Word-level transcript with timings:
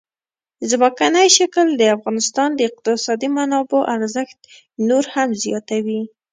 ځمکنی 0.71 1.27
شکل 1.37 1.67
د 1.75 1.81
افغانستان 1.95 2.49
د 2.55 2.59
اقتصادي 2.69 3.29
منابعو 3.37 3.87
ارزښت 3.95 4.39
نور 4.87 5.03
هم 5.13 5.29
زیاتوي. 5.43 6.01